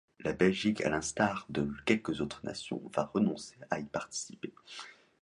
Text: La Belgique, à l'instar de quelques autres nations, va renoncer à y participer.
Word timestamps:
La 0.21 0.33
Belgique, 0.33 0.81
à 0.83 0.89
l'instar 0.89 1.45
de 1.49 1.69
quelques 1.85 2.21
autres 2.21 2.43
nations, 2.43 2.81
va 2.95 3.05
renoncer 3.13 3.59
à 3.69 3.79
y 3.79 3.85
participer. 3.85 4.51